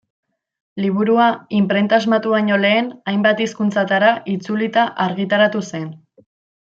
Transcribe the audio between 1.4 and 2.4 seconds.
inprenta asmatu